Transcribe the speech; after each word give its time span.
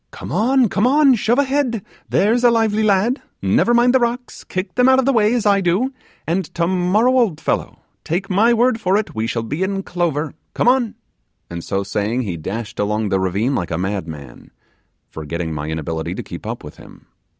Come 0.09 0.31
on, 0.31 0.67
come 0.67 0.87
on; 0.87 1.13
shove 1.13 1.37
ahead, 1.37 1.85
there's 2.09 2.43
a 2.43 2.49
lively 2.49 2.81
lad; 2.81 3.21
never 3.39 3.71
mind 3.71 3.93
the 3.93 3.99
rocks; 3.99 4.43
kick 4.43 4.73
them 4.73 4.89
out 4.89 4.97
of 4.97 5.05
the 5.05 5.13
way, 5.13 5.31
as 5.35 5.45
I 5.45 5.61
do; 5.61 5.93
and 6.25 6.43
tomorrow, 6.55 7.11
old 7.19 7.39
fellow, 7.39 7.81
take 8.03 8.27
my 8.27 8.51
word 8.51 8.81
for 8.81 8.97
it, 8.97 9.13
we 9.13 9.27
shall 9.27 9.43
be 9.43 9.61
in 9.61 9.83
clover. 9.83 10.33
Come 10.55 10.67
on;' 10.67 10.95
and 11.51 11.63
so 11.63 11.83
saying, 11.83 12.23
he 12.23 12.35
dashed 12.35 12.79
along 12.79 13.09
the 13.09 13.19
ravine 13.19 13.53
like 13.53 13.69
a 13.69 13.77
madman, 13.77 14.49
forgetting 15.07 15.53
my 15.53 15.67
inability 15.69 16.15
to 16.15 16.23
keep 16.23 16.47
up 16.47 16.63
with 16.63 16.77
him. 16.77 17.05